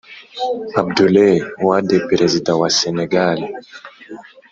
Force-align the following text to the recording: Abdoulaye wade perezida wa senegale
Abdoulaye 0.79 1.37
wade 1.65 1.95
perezida 2.09 2.51
wa 2.59 2.67
senegale 2.77 3.45